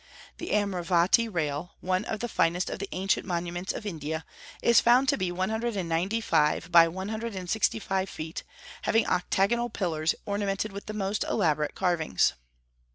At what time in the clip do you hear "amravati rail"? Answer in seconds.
0.49-1.75